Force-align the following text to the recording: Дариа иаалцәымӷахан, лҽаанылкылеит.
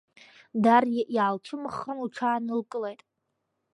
Дариа 0.63 1.03
иаалцәымӷахан, 1.15 1.97
лҽаанылкылеит. 2.05 3.01